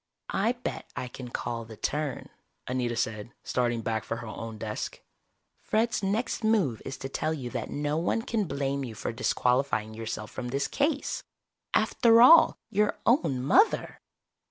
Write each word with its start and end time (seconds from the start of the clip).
"I 0.33 0.53
bet 0.53 0.91
I 0.95 1.07
can 1.07 1.27
call 1.29 1.63
the 1.63 1.77
turn," 1.77 2.29
Anita 2.65 2.95
said, 2.95 3.33
starting 3.43 3.81
back 3.81 4.03
for 4.03 4.17
her 4.17 4.25
own 4.25 4.57
desk. 4.57 4.99
"Fred's 5.61 6.01
next 6.01 6.43
move 6.43 6.81
is 6.85 6.97
to 6.97 7.07
tell 7.07 7.35
you 7.35 7.51
that 7.51 7.69
no 7.69 7.97
one 7.97 8.23
can 8.23 8.45
blame 8.45 8.83
you 8.83 8.95
for 8.95 9.11
disqualifying 9.11 9.93
yourself 9.93 10.31
from 10.31 10.47
this 10.47 10.67
case. 10.67 11.21
After 11.75 12.19
all, 12.19 12.57
your 12.71 12.97
own 13.05 13.43
mother!" 13.43 14.01